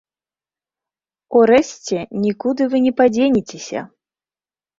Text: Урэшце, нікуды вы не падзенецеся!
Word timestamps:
Урэшце, 1.39 1.97
нікуды 2.25 2.63
вы 2.73 2.77
не 2.87 2.93
падзенецеся! 3.03 3.79